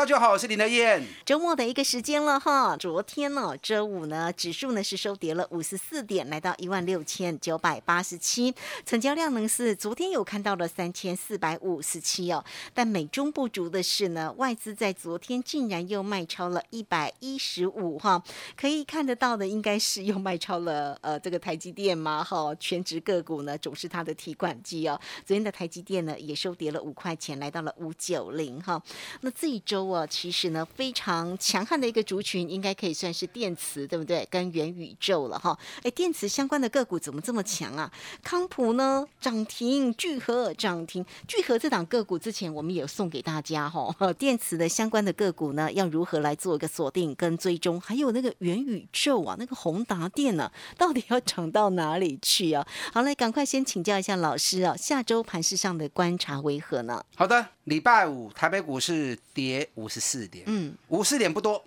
[0.00, 1.06] 大家好，我是林德燕。
[1.26, 8.54] 周末的一个时间了哈，昨天呢，周五呢，指数呢是收跌了五十四点，来到一万六千九百八十七，
[8.86, 18.24] 成交量呢是昨天有看到了三千四百五十七哦，但美中不足的是呢，外资在昨天竟然又卖超了一百一十五哈，
[18.56, 28.82] 可以看得到的应该是又卖超了呃这个台积电嘛哈，全职个股呢总是它的提款机哦，昨天的台积电呢也收跌了五块钱，来到了五九零哈，
[29.20, 34.26] 那这一周我，其实呢非常强悍的一个族群，应该可以算是电磁，对不对？
[34.30, 35.58] 跟元宇宙了哈。
[35.82, 37.90] 哎，电磁相关的个股怎么这么强啊？
[38.22, 43.94] 康普呢涨停，聚合涨停，聚合这档个股之前我们也有送给大家哈。
[44.12, 47.80] 电磁的相关的个股呢，要如何来做一个锁定跟追踪？
[47.80, 52.64] 还有那个元宇宙啊，那个宏达电呢、到底要涨到哪里去啊？
[52.92, 57.02] 好嘞，赶快先请教一下老师啊，下周盘市上的观察为何呢？
[57.16, 61.64] 好的，礼拜五台北股市跌五十四点，嗯，五十点不多。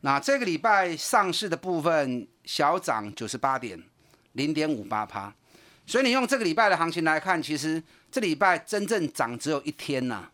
[0.00, 3.78] 那这个礼拜上市的部分小涨九十八点，
[4.32, 5.30] 零点五八趴。
[5.86, 10.26] 所以你用这个礼拜的行情来看，其实这礼拜真正涨只有一天呐、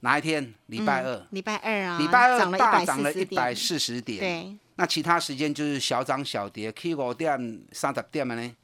[0.00, 0.52] 哪一天？
[0.66, 1.26] 礼拜二。
[1.30, 8.54] 礼拜二啊，礼拜二大涨了一百四十点，对，那其他时间就是小涨小跌，K 五点、三十点的呢。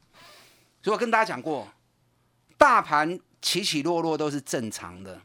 [0.83, 1.67] 所以我跟大家讲过，
[2.59, 5.19] 大盘起起落落都是正常的。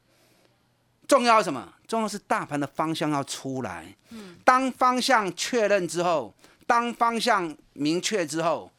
[1.07, 1.73] 重要什么？
[1.87, 3.95] 重要是大盘的方向要出来。
[4.43, 6.33] 当方向确认之后，
[6.65, 8.71] 当方向明确之后，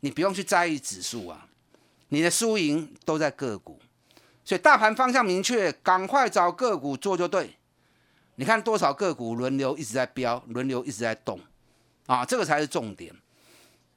[0.00, 1.46] 你不用去在意指数啊，
[2.08, 3.78] 你的输赢都在个股。
[4.44, 7.56] 所以大盘方向明确，赶快找个股做就对。
[8.36, 11.40] 你看多少个股轮流一直在飙，轮流一直在动，
[12.06, 13.14] 啊，这个才是重点。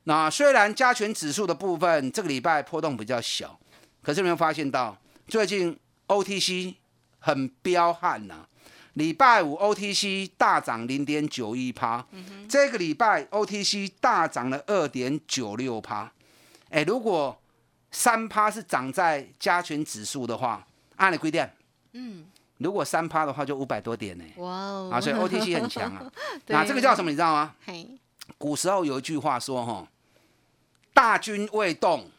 [0.06, 3.60] 那虽然加权指数的部分这个礼拜波动比较小，
[4.02, 4.98] 可是有没有发现到
[5.28, 6.76] 最近 OTC
[7.20, 8.48] 很彪悍呐、
[8.94, 12.06] 礼拜五 OTC 大涨零点九一趴，
[12.48, 16.12] 这个礼拜 OTC 大涨了二点九六趴。
[16.70, 17.40] 哎，如果
[17.92, 20.66] 三趴是涨在加权指数的话，
[20.98, 21.48] 按你规定，
[21.94, 22.26] 嗯，
[22.58, 24.24] 如果三趴的话就五百多点呢。
[24.38, 26.12] 哇哦，啊，所以 OTC 很强啊。
[26.46, 27.10] 对那这个叫什么？
[27.10, 27.56] 你知道吗？
[27.66, 27.90] 嘿，
[28.38, 29.88] 古时候有一句话说，哈，
[30.94, 32.12] 大军未动，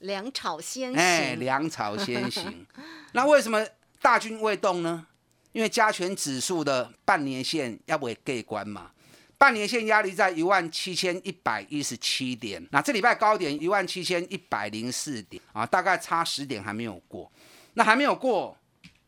[0.00, 2.66] 粮草先行哎，行，粮草先行。
[3.12, 3.66] 那为什么
[4.00, 5.06] 大军未动呢？
[5.52, 8.90] 因为加权指数的半年线要不会盖关嘛，
[9.36, 17.30] 半年线压力在一万七千一百一十七点，那这礼拜高点一万七千一百零四点啊，大概差十点还没有过。
[17.74, 18.56] 那还没有过，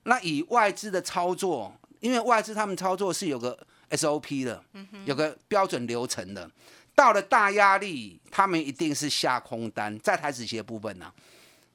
[0.04, 3.56] 那以外资的操作，因为外资他们操作是有个
[3.90, 4.62] SOP 的，
[5.04, 6.50] 有个标准流程的。
[6.94, 11.12] 到了大压力，他们一定是下空单，在台子期的部分呢、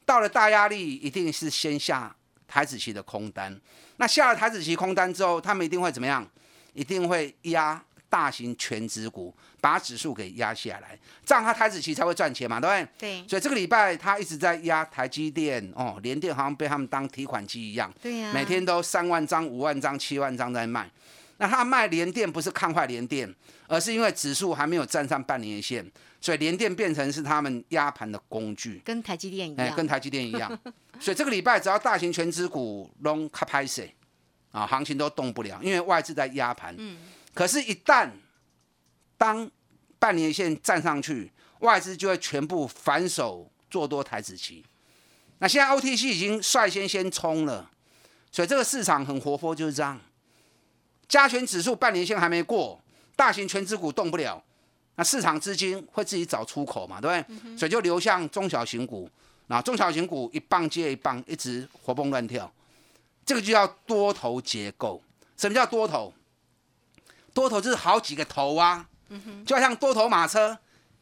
[0.05, 2.15] 到了大压力，一定是先下
[2.47, 3.59] 台子期的空单。
[3.97, 6.27] 那下了台子期空单之后，他们一定会怎么样？
[6.73, 13.21] 一定会压大型全指股，把指数给压下来，这样他台子期才会赚钱嘛，对不对？
[13.21, 20.89] 对所以这个礼拜他一直在压台积电，哦，联电好像被他们当提款机一样，对呀，每天都三万张、五万张、七万张在卖。
[21.37, 23.33] 那他卖联电不是看坏联电，
[23.67, 25.85] 而是因为指数还没有站上半年线，
[26.21, 30.57] 所以联电变成是他们压盘的工具，跟台积电一哎，样，跟台积电一样。
[30.99, 33.93] 所以这个礼拜只要大型全资股拢卡拍水
[34.51, 36.73] 啊，行情都动不了，因为外资在压盘。
[36.77, 36.97] 嗯
[37.33, 38.09] 可是，一旦
[39.17, 39.51] 当
[39.99, 44.63] 半年线站上去，外资就会全部反手做多台子期。
[45.39, 47.69] 那现在 OTC 已经率先先冲了，
[48.31, 49.99] 所以这个市场很活泼，就是这样。
[51.07, 52.79] 加权指数半年线还没过，
[53.15, 54.43] 大型全指股动不了，
[54.95, 57.57] 那市场资金会自己找出口嘛，对不对？
[57.57, 59.09] 所以就流向中小型股，
[59.47, 62.51] 那中小型股一棒接一棒，一直活蹦乱跳，
[63.25, 65.01] 这个就叫多头结构。
[65.37, 66.13] 什么叫多头？
[67.33, 68.87] 多头就是好几个头啊，
[69.45, 70.57] 就好像多头马车，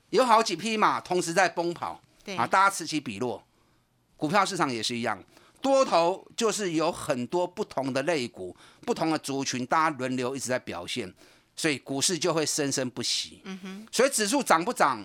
[0.10, 3.44] 有好几匹马同时在奔跑，对啊，大家此起彼落。
[4.18, 5.22] 股票市场也是一样，
[5.64, 11.12] 多头就是有很多不同的类股、不同的族群，大家轮流一直在表现，
[11.56, 13.42] 所以股市就会生生不息。
[13.46, 15.02] 嗯哼，所以指数涨不涨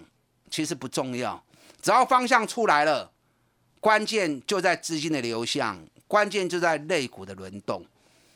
[0.50, 1.40] 其实不重要，
[1.80, 3.12] 只要方向出来了，
[3.78, 7.86] 关键就在资金的流向，关键就在类股的轮动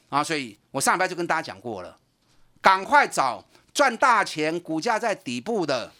[0.08, 0.22] 啊。
[0.22, 1.98] 所以我上礼拜就跟大家讲过了，
[2.60, 3.44] 赶快找
[3.74, 5.92] 赚大钱、股价在底部的，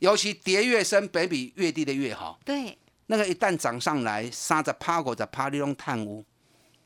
[0.00, 2.40] 尤其跌越深、北比越低的越好。
[2.44, 2.76] 对，
[3.06, 6.24] 那个一旦涨上来，三十趴、五十趴，你拢探污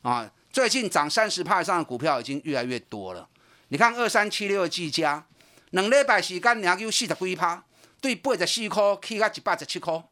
[0.03, 0.31] 啊！
[0.53, 3.29] 最近涨三十趴以上的股票已经越来越多了。
[3.69, 5.25] 你看二三七六的技嘉，
[5.71, 7.65] 两礼拜时间两有四十几趴，
[8.01, 10.03] 对八十四块起到一百十七块。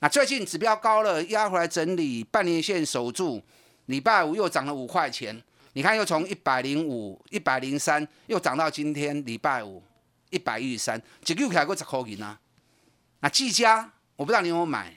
[0.00, 3.42] 那最近指标高了，压回来整理，半年线守住，
[3.86, 5.42] 礼拜五又涨了五块钱。
[5.74, 9.82] 你看又从一百零五、一百零三，又涨到今天礼拜五
[10.30, 12.40] 一百一十三，一个起来过十块钱啊！
[13.20, 14.94] 那技嘉，我不知道你有没有买。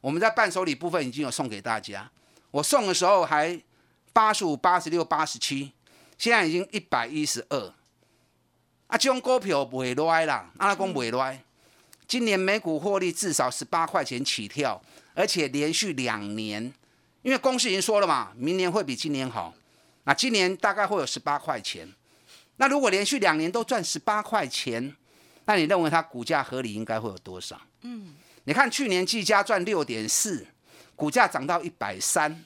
[0.00, 2.10] 我们在伴手礼部分已经有送给大家，
[2.50, 3.60] 我送的时候还
[4.12, 5.72] 八十五、八十六、八十七，
[6.16, 7.74] 现在已经一百一十二。
[8.86, 11.40] 啊，这种股票不会啦，阿拉讲不会。
[12.08, 14.82] 今年每股获利至少十八块钱起跳，
[15.14, 16.72] 而且连续两年，
[17.22, 19.54] 因为公司已经说了嘛，明年会比今年好。
[20.04, 21.88] 那今年大概会有十八块钱。
[22.56, 24.96] 那如果连续两年都赚十八块钱，
[25.44, 27.60] 那你认为它股价合理应该会有多少？
[27.82, 28.14] 嗯。
[28.44, 30.46] 你看去年技嘉赚六点四，
[30.96, 32.44] 股价涨到一百三，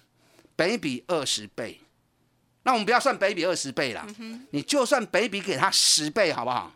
[0.56, 1.81] 北比二十倍。
[2.64, 4.06] 那我们不要算北比二十倍了，
[4.50, 6.73] 你就算北比给它十倍好不好？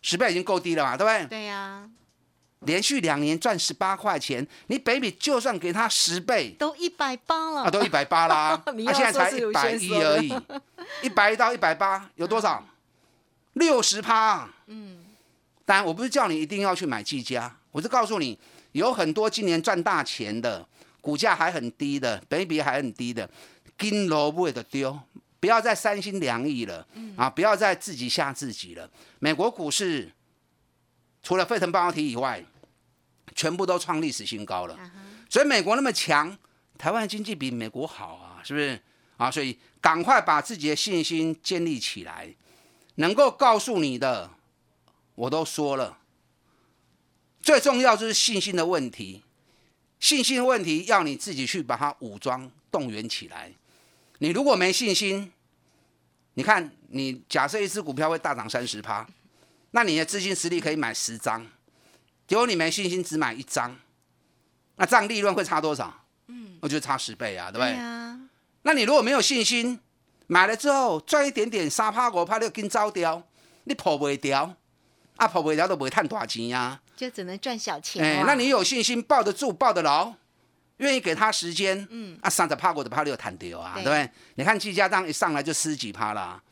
[0.00, 1.26] 十倍已经够低了嘛，对不对？
[1.26, 1.88] 对呀，
[2.60, 10.32] 连续两年赚十八块钱，你北比就算给它十倍，都一百八了，啊，都一百八啦， 他啊，现在才一百一而已，
[11.02, 12.64] 一百一到一百八有多少？
[13.54, 14.48] 六十趴。
[14.66, 15.04] 嗯，
[15.64, 18.38] 当然我不是叫你一定要去买技嘉，我是告诉你。
[18.72, 20.66] 有很多今年赚大钱的，
[21.00, 23.28] 股价还很低的，本益比还很低的，
[23.78, 24.98] 金萝卜的丢，
[25.40, 26.86] 不要再三心两意了，
[27.16, 28.90] 啊，不要再自己吓自己了。
[29.18, 30.10] 美国股市
[31.22, 32.44] 除了沸腾半导体以外，
[33.34, 34.78] 全部都创历史新高了。
[35.28, 36.36] 所以美国那么强，
[36.76, 38.80] 台湾经济比美国好啊，是不是？
[39.16, 42.34] 啊，所以赶快把自己的信心建立起来，
[42.96, 44.30] 能够告诉你的，
[45.14, 45.98] 我都说了。
[47.42, 49.22] 最重要就是信心的问题，
[49.98, 53.52] 信心的问题要你自己去把它武装动员起来。
[54.18, 55.32] 你如果没信心，
[56.34, 59.06] 你看你假设一只股票会大涨三十趴，
[59.72, 61.44] 那你的资金实力可以买十张，
[62.28, 63.76] 结果你没信心只买一张，
[64.76, 66.04] 那这样利润会差多少？
[66.28, 67.72] 嗯，我觉得差十倍啊，对不对？
[67.72, 68.18] 呀，
[68.62, 69.80] 那你如果没有信心，
[70.28, 73.26] 买了之后赚一点点三趴五趴就跟走掉，
[73.64, 74.54] 你破不掉，
[75.16, 78.24] 啊跑不了都不会赚大钱呀、就只能赚小钱哎、了。
[78.26, 80.12] 那你有信心抱得住、抱得牢，
[80.78, 83.84] 愿意给他时间，嗯，啊，三十趴过的趴六弹掉啊，对。
[83.84, 84.10] 对不对？
[84.34, 86.42] 你看技嘉当一上来就十几趴啦，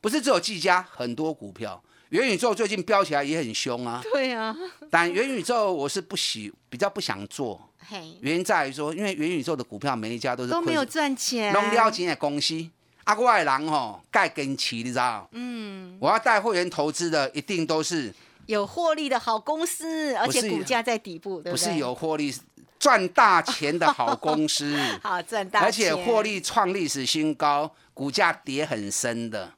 [0.00, 4.00] 不是只有技嘉，很多股票，元宇宙最近飙起来也很凶啊。
[4.12, 4.56] 对啊，
[4.90, 12.70] 但元宇宙我是不喜，比较不想做，嘿，原因在于说，因为元宇宙的股票每一家都是都没有赚钱，拢了钱的公司。
[13.08, 15.26] 啊，我的人吼，盖跟齐，你知道？
[15.32, 18.12] 嗯，我要带会员投资的，一定都是
[18.44, 21.52] 有获利的好公司，而且股价在底部，对对？
[21.52, 22.30] 不是有获利、
[22.78, 24.76] 赚大钱的好公司。
[25.02, 29.54] 好赚大钱，而且获利创历史新高，股价跌很深的。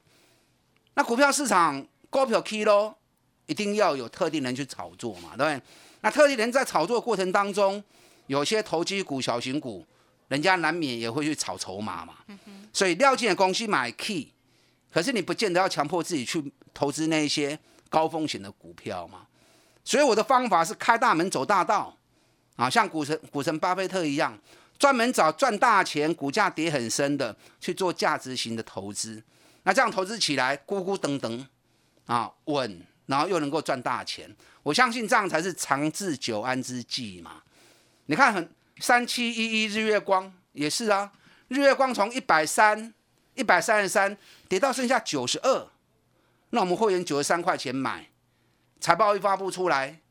[0.93, 2.95] 那股票市场股票 K 咯，
[3.47, 5.61] 一定要有特定人去炒作嘛，对不对？
[5.99, 7.83] 那特定人在炒作的过程当中，
[8.27, 9.85] 有些投机股、小型股，
[10.31, 12.15] 人家难免也会去炒筹码嘛。
[12.71, 14.31] 所以料金的公司买 key，
[14.89, 16.41] 可是你不见得要强迫自己去
[16.73, 17.59] 投资那一些
[17.89, 19.27] 高风险的股票嘛。
[19.83, 21.97] 所以我的方法是开大门走大道，
[22.55, 24.39] 啊，像股神股神巴菲特一样，
[24.79, 29.21] 专门找赚大钱、股价跌很深的去做价值型的投资。
[29.63, 31.45] 那这样投资起来，咕咕噔噔
[32.05, 34.33] 啊稳，然后又能够赚大钱。
[34.63, 37.43] 我相信这样才是长治久安之计嘛。
[38.05, 38.49] 你看，很
[38.81, 41.13] 三七一一日月光也是啊，
[41.49, 42.91] 日月光从一百三、
[43.35, 44.17] 一百三十三
[44.49, 45.67] 跌到剩下九十二，
[46.49, 48.09] 那我们会员九十三块钱买，
[48.79, 50.01] 财报一发布出来，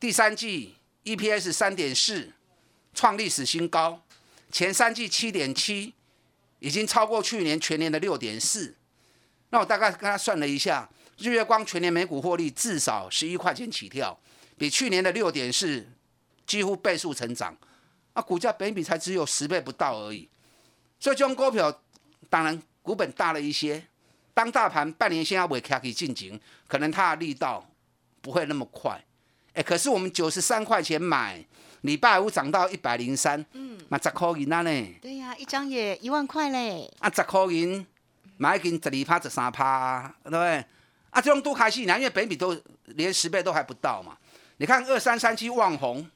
[0.00, 2.32] 第三季 EPS 三点四，
[2.92, 4.02] 创历史新高，
[4.50, 5.94] 前三季七点七，
[6.58, 8.74] 已经超过去年全年的六点四。
[9.50, 14.18] 那我大概跟他算了一下，日月光全年每股获利至少十一块钱起跳，
[14.56, 15.86] 比去年的六点四
[16.44, 17.56] 几乎倍数成长。
[18.18, 20.28] 啊，股价本比才只有十倍不到而已，
[20.98, 21.72] 所以这种股票
[22.28, 23.80] 当然股本大了一些。
[24.34, 27.64] 当大盘半年线要尾卡起进行，可能它的力道
[28.20, 29.00] 不会那么快，
[29.54, 31.44] 哎，可是我们九十三块钱买，
[31.82, 34.94] 礼拜五涨到一百零三，嗯，那十块银啊呢？
[35.00, 36.92] 对呀，一张也一万块嘞。
[36.98, 37.86] 啊，十块银
[38.36, 40.64] 买一斤十二趴、十三趴，对不对？
[41.10, 44.16] 啊，这种都开心呢，因为本比都连十倍都还不到嘛。
[44.56, 46.08] 你看二三三七旺红，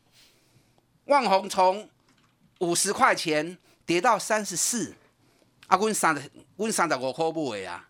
[1.06, 1.88] 旺红从
[2.60, 4.94] 五十块钱跌到三十四，
[5.66, 7.88] 啊，阮三十，阮三十五块买啊。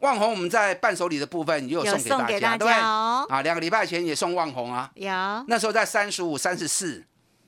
[0.00, 2.72] 万红我们在伴手礼的部分也有送给大家，对不对？
[2.72, 5.10] 啊，两个礼拜前也送旺红啊，有。
[5.48, 7.02] 那时候在三十五、三十四，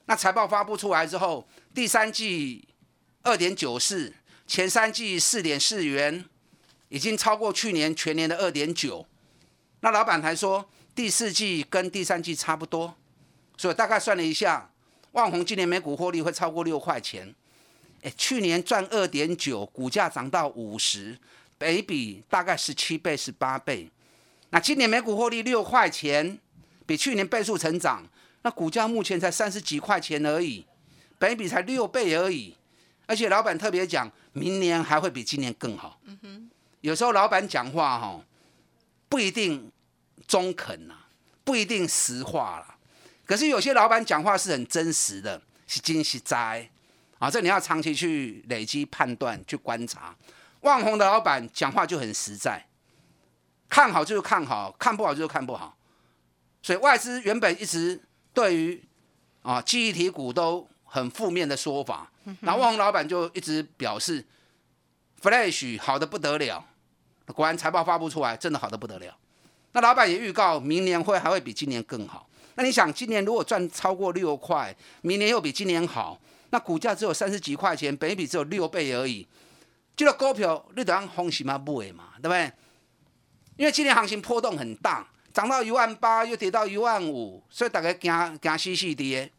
[0.07, 2.67] 那财报发布出来之后，第三季
[3.23, 4.15] 二点九四，
[4.47, 6.25] 前三季四点四元，
[6.89, 9.07] 已经超过去年全年的二点九。
[9.81, 12.97] 那老板还说第四季跟第三季差不多，
[13.59, 14.71] 所以大概算了一下，
[15.13, 17.35] 旺红今年每股获利会超过六块钱。
[18.01, 21.19] 哎，去年赚二点九，股价涨到五十。
[21.59, 23.91] 北比大概十七倍、十八倍，
[24.51, 26.39] 那今年每股获利六块钱，
[26.87, 28.07] 比去年倍数成长，
[28.43, 30.65] 那股价目前才三十几块钱而已，
[31.19, 32.55] 北比才六倍而已，
[33.07, 36.01] 而且老板特别讲，明年还会比今年更好。
[36.81, 38.21] 有时候老板讲话哈，
[39.09, 39.73] 不一定
[40.29, 40.95] 中肯呐，
[41.43, 42.77] 不一定实话了，
[43.29, 46.67] 可是有些老板讲话是很真实的，是惊喜灾
[47.19, 50.17] 啊，这你要长期去累积判断、去观察。
[50.63, 52.67] 旺宏的老板讲话就很实在，
[53.69, 55.77] 看好就是看好，看不好就是看不好。
[56.63, 58.83] 所以外资原本一直对于
[59.43, 64.27] 啊记忆体股都很负面的说法，然后旺宏老板就一直表示
[65.21, 66.65] ，Flash 好的不得了，
[67.27, 69.15] 果然财报发布出来，真的好的不得了。
[69.73, 72.28] 那老板也预告明年会还会比今年更好。
[72.59, 76.19] 那你想，今年如果赚超过六块，明年又比今年好，
[76.51, 79.25] 那股价只有三十几块钱，本比只有六倍而已。
[79.95, 82.51] 这个股票你得按风险嘛买嘛，对不对？
[83.57, 89.31] 因为今年行情波动很大，涨到一万八又跌到一万五，所以大家惊惊死死跌。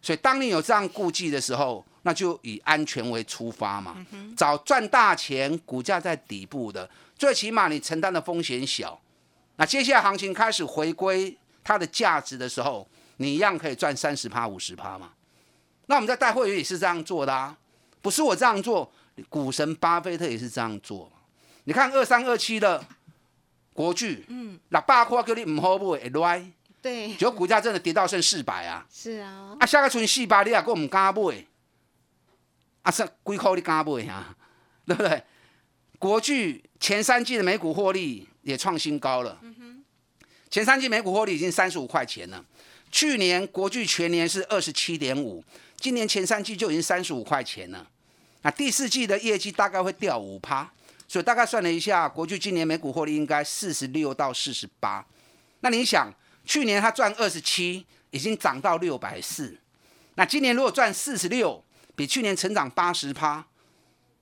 [0.00, 3.96] 所以当你有这样顾忌的时候，那就以安全为出发嘛，
[4.36, 8.96] 找赚大钱、股价在底部的，最起码你承担的风险小。
[9.56, 11.36] 那接下来行情开始回归
[11.66, 15.10] 它的价值的时候，你一样可以赚三十趴、五十趴嘛。
[15.86, 17.58] 那我们在带会员也是这样做的啊，
[18.00, 18.88] 不是我这样做。
[19.28, 21.10] 股神巴菲特也是这样做。
[21.64, 22.84] 你看二三二七的
[23.72, 26.52] 国巨，嗯，那八块叫你唔好买，会赖。
[26.80, 27.14] 对。
[27.14, 28.86] 结果股价真的跌到剩四百啊。
[28.88, 29.56] 是啊。
[29.58, 31.44] 啊，下个存四百，你也够唔敢买。
[32.82, 34.36] 啊，剩几块你敢买啊？
[34.86, 35.20] 对不对？
[35.98, 39.40] 国巨前三季的每股获利也创新高了。
[40.50, 42.44] 前三季每股获利已经三十五块钱了。
[42.90, 45.44] 去年国巨全年是二十七点五，
[45.76, 47.86] 今年前三季就已经三十五块钱了。
[48.42, 50.70] 那第四季的业绩大概会掉五趴，
[51.08, 55.04] 所以大概算了一下，国巨今年每股获利应该四十六到四十八。
[55.60, 56.12] 那你想，
[56.44, 59.58] 去年他赚二十七，已经涨到六百四。
[60.14, 61.62] 那今年如果赚四十六，
[61.96, 63.44] 比去年成长八十趴，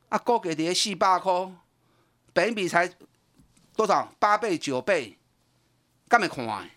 [0.09, 1.33] 啊，高给跌四八块，
[2.33, 2.90] 本比才
[3.76, 4.11] 多少？
[4.19, 5.19] 八倍九倍，
[6.14, 6.71] 干没看？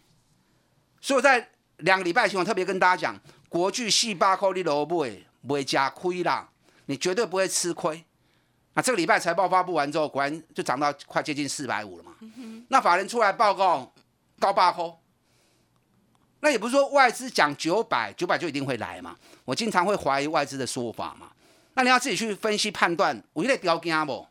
[0.99, 5.15] 所以在两个礼拜前，我特别跟大家讲，国巨四八块你都买，
[5.47, 6.49] 袂加亏啦。
[6.87, 8.03] 你绝对不会吃亏。
[8.73, 12.13] 那这个礼拜财报发布完之后，果然就涨到快接近四百五了嘛。
[12.69, 13.93] 那法人出来报告
[14.39, 14.99] 高八扣，
[16.39, 19.15] 那也不是说外资讲九百，九百就一定会来嘛。
[19.45, 21.31] 我经常会怀疑外资的说法嘛。
[21.75, 23.23] 那你要自己去分析判断。
[23.33, 24.25] 我有点掉惊不？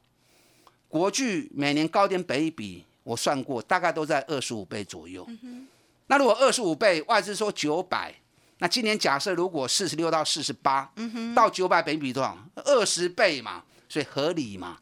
[0.89, 5.25] 国巨每年高点北比，我算过大概都在二十五倍左右。
[6.09, 8.13] 那如果二十五倍，外资说九百。
[8.59, 10.91] 那今年假设如果四十六到四十八，
[11.35, 12.37] 到九百倍比多少？
[12.57, 14.79] 二十倍嘛，所以合理嘛。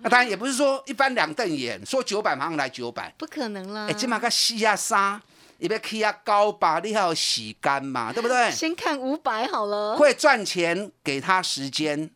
[0.00, 3.86] 那当然也不是说一般两瞪眼，说九百马上来九百，不可能啦。
[3.88, 5.20] 哎，起码个洗啊沙，
[5.58, 8.50] 也别去啊高吧，你还要洗干嘛，对不对？
[8.50, 9.96] 先看五百好了。
[9.96, 12.10] 会赚钱，给他时间，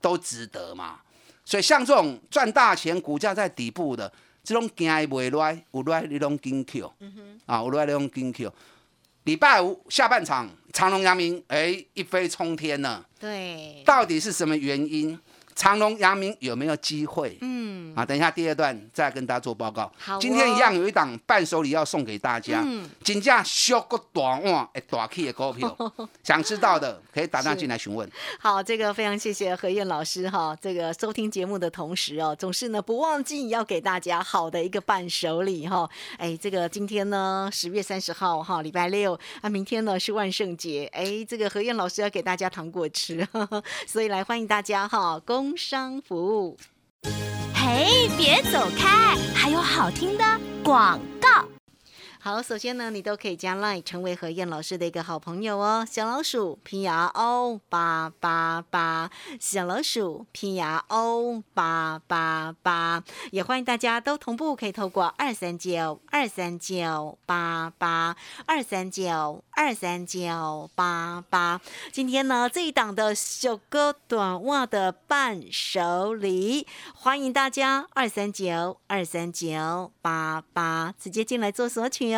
[0.00, 1.00] 都值得嘛。
[1.48, 4.12] 所以像这种赚大钱，股价在底部的，
[4.44, 6.92] 这种惊未来，有来你拢跟 Q，
[7.46, 8.52] 啊，有来你拢惊 Q。
[9.24, 13.02] 礼拜五下半场，长隆、阳明，哎，一飞冲天了。
[13.18, 15.18] 对，到底是什么原因？
[15.58, 17.36] 长隆、阳明有没有机会？
[17.40, 19.92] 嗯，啊，等一下第二段再跟大家做报告。
[19.98, 22.62] 好，今天一样有一档伴手礼要送给大家。
[22.64, 25.76] 嗯，金价小个短哇，哎，大 K 的股票，
[26.22, 28.08] 想知道的可以打电话进来询问。
[28.38, 35.90] 好，这个非常谢谢何燕老师哈，这个收听节目的同时哦，总是呢不忘记要给大家好的一个伴手礼哈。
[36.18, 43.26] 哎，这个今天呢十月三十号哈，礼拜六啊，明天呢是万圣节，哎，这个何燕老师要给大家糖果吃，
[43.88, 45.47] 所以来欢迎大家哈，恭。
[45.48, 46.58] 工商服务，
[47.54, 50.24] 嘿，别走开，还有好听的
[50.62, 51.37] 广告。
[52.28, 55.86] 好，首先呢，你都可以加 Line 成为何燕老师的一个好朋友哦。
[55.90, 71.58] 小老鼠拼牙 O 八八八，小老鼠拼牙 O 八八八，也欢迎大家都同步可以透过二三九二三九八八二三九二三九八八。
[71.90, 82.17] 今天呢，这一档的小哥短袜的伴手礼，欢迎大家二三九二三九八八直接进来做索取哦。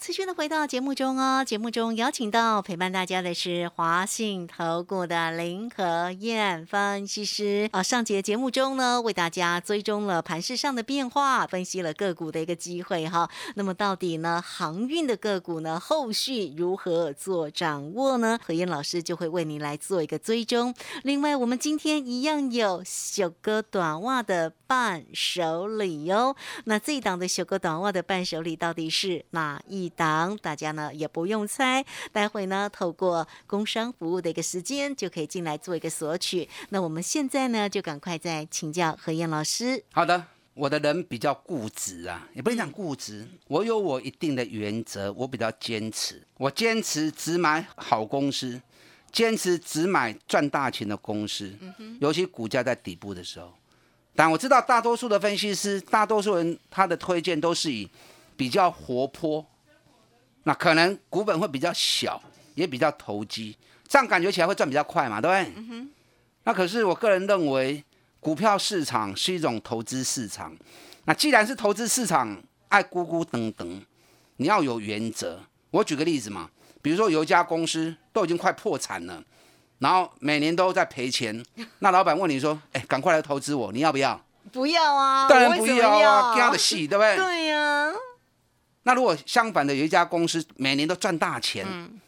[0.00, 1.44] 持续的回到节目中哦。
[1.44, 7.82] 节目中邀请到陪伴大家的是华信投顾的林和燕分析师啊。
[7.82, 13.28] 上节节目中呢，为大家追踪了盘市上的变化，分析了个股的一个机会哈。
[13.56, 18.38] 那么到底呢，航运的个股呢，后续如何做掌握呢？
[18.42, 20.72] 何燕老师就会为你来做一个追踪。
[21.02, 26.36] 另外，我们今天一样有小哥短袜的伴手礼哦。
[26.64, 30.36] 那这一档的小哥短袜的伴手礼到底是哪一档？
[30.42, 36.48] 大家呢也不用猜，待会呢透过工商服务的一个时间就可以进来做一个索取。
[36.70, 39.82] 那我们现在呢就赶快再请教何燕老师。
[39.92, 48.60] 好的，我的人比较固执啊，也不能讲固执，我有我一定的原则，我比较坚持，我坚持只买好公司，
[49.12, 51.52] 坚持只买赚大钱的公司，
[52.00, 53.52] 尤其股价在底部的时候。
[54.14, 57.88] 但我知道大多数的分析师，大多数人他的推荐都是以
[58.36, 59.46] 比较活泼，
[60.48, 62.18] 那可能股本会比较小，
[62.54, 63.54] 也比较投机，
[63.86, 65.86] 这样感觉起来会赚比较快嘛，对不对？
[66.44, 67.84] 那可是我个人认为，
[68.18, 70.56] 股票市场是一种投资市场。
[71.04, 73.82] 那既然是投资市场，爱咕咕噔噔，
[74.38, 75.38] 你要有原则。
[75.70, 76.48] 我举个例子嘛，
[76.80, 79.22] 比如说有一家公司都已经快破产了，
[79.80, 81.44] 然后每年都在赔钱，
[81.80, 84.18] 那老板问你说：“哎，赶快来投资我，你要不要
[84.50, 87.16] 不要啊，？”当然不要啊，的戏，对不对？
[87.18, 87.92] 对呀、
[88.88, 92.00] 那如果相反的，有一家公司每年都赚大钱，嗯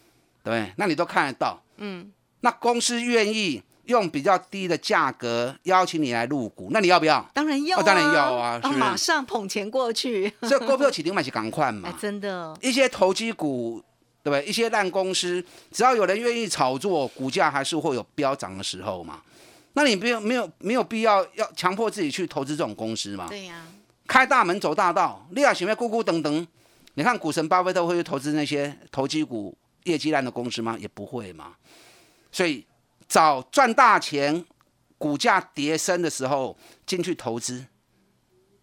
[0.43, 0.73] 对对？
[0.77, 7.23] 那你都看得到，嗯，那公司愿意用比较低的价格邀请你来入股，那你要不要？
[7.35, 11.95] 当然要、啊哦当然要啊马上捧钱过去， 所以股票起定买是赶快嘛哎，。
[12.01, 13.79] 真的，一些投机股，
[14.23, 14.43] 对不对？
[14.49, 19.21] 一些烂公司，只要有人愿意炒作，股价还是会有飙涨的时候嘛。
[19.73, 23.27] 那你没有没有没有必要要强迫自己去投资这种公司嘛？
[23.29, 23.63] 对呀、
[24.07, 26.45] 开大门走大道，你要前面咕咕噔噔，
[26.95, 30.77] 你看股神巴菲特会去投资那些投机股、业绩烂的公司吗？
[30.79, 31.55] 也不会嘛。
[32.31, 32.65] 所以
[33.07, 34.45] 找赚大钱、
[34.97, 37.65] 股价跌升的时候进去投资。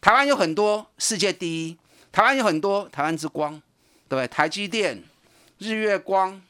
[0.01, 1.79] 台湾有很多世界第一，
[2.13, 3.53] 台湾有很多台湾之光，
[4.09, 4.29] 对不对？
[4.29, 5.03] 台积电、
[5.59, 6.41] 日月光、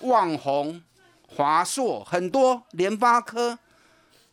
[0.00, 0.82] 旺宏、
[1.26, 3.58] 华硕，很多联发科。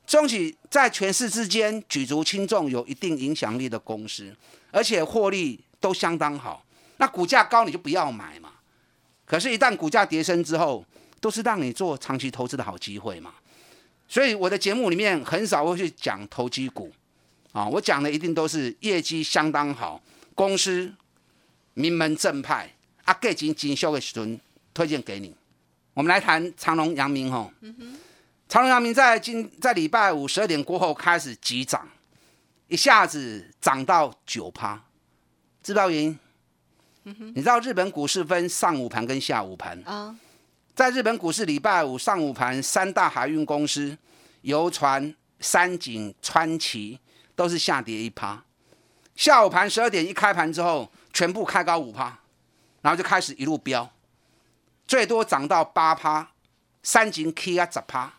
[0.05, 4.35] 中企在全市之间举足轻重，有一定影响力的公司，
[4.71, 6.63] 而且获利都相当好。
[6.97, 8.51] 那股价高你就不要买嘛。
[9.25, 10.85] 可是，一旦股价跌升之后，
[11.19, 13.33] 都是让你做长期投资的好机会嘛。
[14.07, 16.93] 所以我的节目里面很少会去讲投机股
[17.51, 20.01] 啊，我讲的一定都是业绩相当好，
[20.33, 20.93] 公司
[21.73, 24.39] 名门正派啊，价钱真俗的时阵
[24.73, 25.35] 推荐给你。
[25.93, 27.51] 我们来谈长隆、阳明吼。
[28.47, 31.85] 长隆、阳明在今在礼拜五十二点过后开始急涨，
[32.69, 34.81] 一下子涨到九趴，
[35.61, 36.19] 知道原因？
[37.35, 40.15] 你知道日本股市分上午盘跟下午盘，啊，
[40.75, 43.97] 在日本股市礼拜五上午盘，三大海运公司
[44.41, 46.99] 游船、三井、川崎
[47.35, 48.43] 都是下跌一趴。
[49.15, 52.19] 下午盘十二点一开盘之后，全部开高五趴，
[52.81, 53.89] 然后就开始一路飙，
[54.87, 56.31] 最多涨到八趴，
[56.83, 58.13] 三井 K 啊十趴。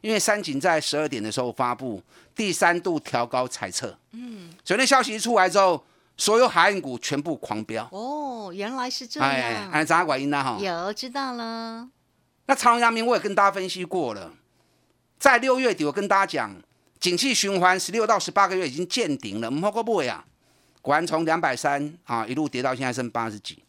[0.00, 2.00] 因为三井在十二点的时候发布
[2.32, 5.84] 第三度调高猜测，嗯，所以那消息一出来之后，
[6.18, 7.88] 所有海运股全部狂飙。
[7.90, 10.44] 哦，原来是这哎，样，按咋管音呢？
[10.44, 11.88] 哈，有知道了，
[12.44, 14.32] 那长隆、阳明我也跟大家分析过了，
[15.18, 16.54] 在六月底我跟大家讲，
[17.00, 20.24] 景气循环十六到十八个月已经见顶了，唔好过不呀？
[20.82, 23.62] 果然从两百三啊一路跌到现在剩八十几。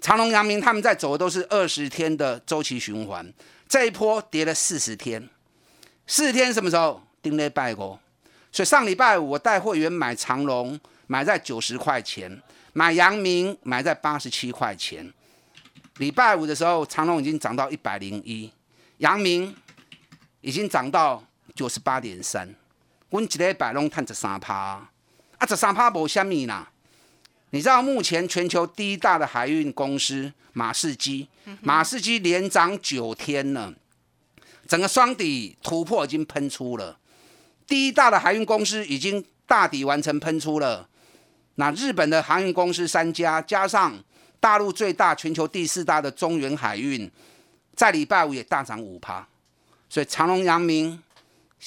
[0.00, 3.32] 长隆、阳明他们在走的都是二十天的周期循环，
[3.68, 5.28] 这一波跌了四十天，
[6.06, 7.02] 四十天什么时候？
[7.22, 7.98] 丁内拜过，
[8.52, 12.30] 所以上礼拜五我带会员买长隆，买在九十块钱；
[12.72, 15.12] 买阳明，买在八十七块钱。
[15.98, 18.50] 礼拜五的时候，长隆已经涨到一百零一，
[18.98, 19.54] 阳明
[20.40, 22.54] 已经涨到九十八点三。
[23.08, 24.54] 阮一礼拜拢赚十三趴，
[25.38, 26.70] 啊，十三趴无虾米啦。
[27.50, 31.28] 你知道目前全球第一大的海运公司马士基，
[31.62, 33.72] 马士基连涨九天了，
[34.66, 36.98] 整个双底突破已经喷出了。
[37.66, 40.88] 第一大的海运公司已经大底完成喷出了。
[41.56, 43.98] 那日本的航运公司三家，加上
[44.40, 47.10] 大陆最大、全球第四大的中原海运，
[47.74, 49.26] 在礼拜五也大涨五趴。
[49.88, 51.02] 所以长隆、阳明、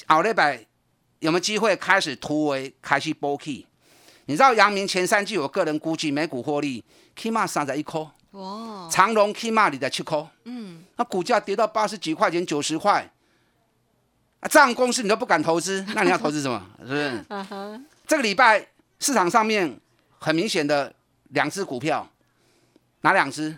[0.08, 0.66] 奥利百
[1.20, 3.66] 有没有机会开始突围，开始波起？
[4.26, 6.84] 你知道阳明前三季，我个人估计每股获利
[7.16, 8.00] 起码三十一块，
[8.32, 13.12] 哇，长隆起码你在七块，嗯，那股价跌到八十几块钱、九十块，
[14.42, 16.64] 啊，这样公司你都不敢投资，那你要投资什么？
[16.82, 17.26] 是不是？
[18.06, 18.68] 这个礼拜
[19.00, 19.80] 市场上面
[20.18, 20.94] 很明显的
[21.30, 22.08] 两只股票，
[23.02, 23.56] 哪两只？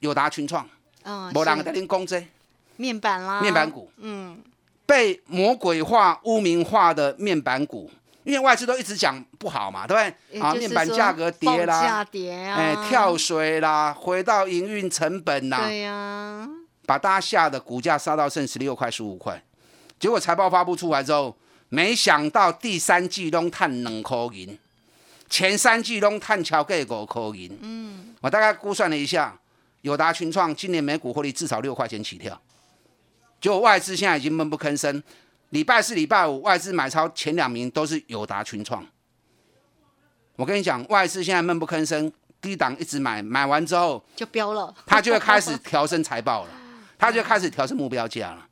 [0.00, 0.68] 友达、群创，
[1.04, 2.26] 嗯，某两个是在拎攻这
[2.74, 4.42] 面板啦，面板，股，嗯，
[4.84, 7.88] 被魔鬼化、污名化的面板股，
[8.24, 10.40] 因为外资都一直讲不好嘛，对不对？
[10.40, 16.48] 啊，面板价格跌啦价啦，跌啊，哎，跳水啦，回到营运成本啦，对呀，
[16.84, 19.40] 把大家吓得股价杀到剩十六块、十五块。
[20.00, 21.36] 结果财报发布出来之后，
[21.68, 24.58] 没想到第三季中探两块银，
[25.32, 27.58] 前三季拢探超过五块银。
[27.62, 29.34] 嗯，我大概估算了一下，
[29.80, 32.38] 友达群创今年每股获利至少六块钱起跳。
[33.40, 35.02] 结果外资现在已经闷不吭声，
[35.48, 38.86] 礼拜四、礼拜五外资买超前两名都是友达群创。
[40.36, 46.50] 我跟你讲，外资现在闷不吭声，低档一直买，买完之后就飙了，他就会开始调升财报了，
[46.98, 48.46] 他就会开始调升目标价了。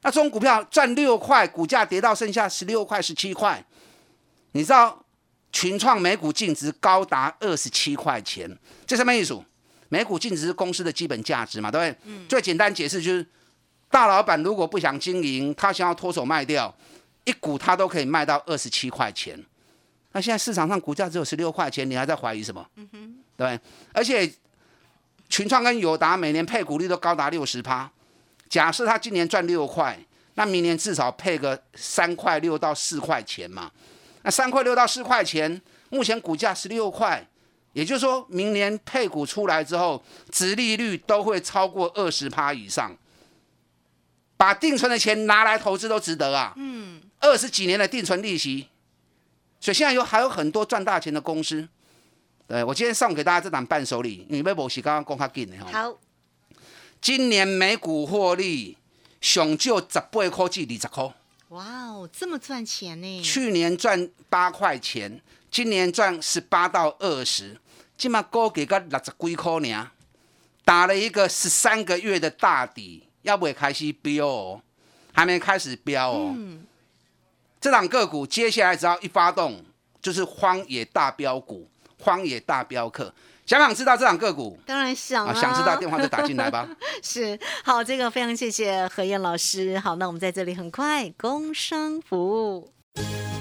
[0.00, 3.62] 那这种股票赚六块，股价跌到剩下十六块、十七块，
[4.52, 5.04] 你知道
[5.52, 8.48] 群创每股净值高达二十七块钱，
[8.86, 9.40] 这什么意思？
[9.88, 12.26] 每股净值是公司的基本价值嘛，对不对？
[12.28, 13.26] 最简单解释就是，
[13.90, 16.74] 大老板如果不想经营，他想要脱手卖掉，
[17.24, 19.42] 一股他都可以卖到二十七块钱。
[20.12, 22.66] 那现在市场上股价只有十六块钱，你还在怀疑什么？
[22.74, 22.98] 对不
[23.36, 23.58] 对？
[23.92, 24.30] 而且
[25.30, 27.90] 群创跟友达每年配股率都高达六十趴。
[28.50, 29.98] 假设他今年赚六块，
[30.34, 33.70] 那明年至少配个三块六到四块钱嘛。
[34.28, 37.26] 那三块六到四块钱，目前股价十六块，
[37.72, 42.94] 也就是说明年配股出来之后，殖利率都会超过二十趴以上。
[44.36, 46.52] 把定存的钱拿来投资都值得啊。
[46.56, 48.68] 嗯，二十几年的定存利息，
[49.58, 51.66] 所以现在有还有很多赚大钱的公司。
[52.46, 55.84] 对我今天送给大家这档伴手礼，因为无时刚刚讲较紧的哈。
[55.86, 55.98] 好，
[57.00, 58.76] 今年每股获利
[59.22, 61.14] 上就十八块至二十块，
[61.48, 63.22] 哇哦，这么赚钱呢？
[63.22, 67.58] 去年赚八块钱，今年赚十八到二十，
[67.96, 69.90] 今嘛高给个六十几块呢，
[70.64, 74.62] 打了一个十三个月的大底，要不会开始飙哦，
[75.12, 76.34] 还没开始飙哦。
[76.36, 76.66] 嗯
[77.60, 79.64] 这档个股接下来只要一发动，
[80.00, 83.12] 就是荒野大标股，荒野大镖客。
[83.48, 84.58] 想不想知道这档个股？
[84.66, 86.68] 当然想啊，啊，想知道电话就打进来吧。
[87.02, 89.78] 是好，这个非常谢谢何燕老师。
[89.78, 92.70] 好，那我们在这里很快工商服务。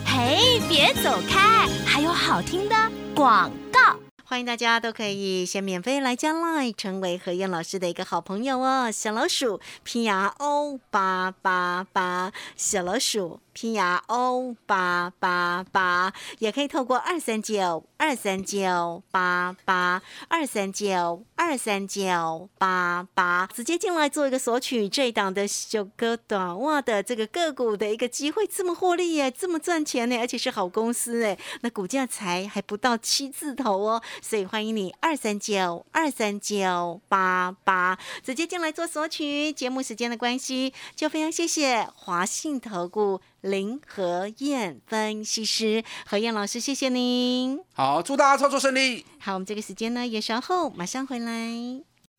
[0.05, 2.75] 嘿，别走开，还有好听的
[3.13, 3.99] 广告。
[4.23, 8.91] 欢迎大家都可以先免费来加 Line，成为何燕老师的一个好朋友哦。
[8.91, 34.03] 小老鼠 P R O 八八八，小老鼠 P R O 八八八，也可以透过二三九二三九八八二三九二三九八八直接进来做一个索取这一档的小哥短袜的这个个股的一个机会，这么获利耶，这么赚钱呢，而且是好公司哎，那股价才还不到七字头哦。
[34.21, 39.51] 所以欢迎你二三九二三九八八直接进来做索取。
[39.51, 47.59] 节目时间的关系，就非常谢谢华信投顾林和燕分析师何燕老师，谢谢您。
[47.73, 49.05] 好，祝大家操作顺利。
[49.19, 51.31] 好，我们这个时间呢也稍后马上回来。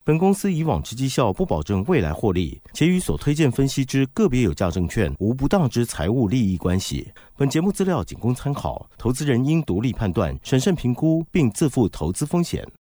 [0.03, 7.11] 本公司以往之绩效不保证未来获利，且与所推荐分析之个别有价证券无不当之财务利益关系。
[7.37, 12.67] 本节目资料仅供参考，投资人应独立判断、审慎评估，并自负投资风险。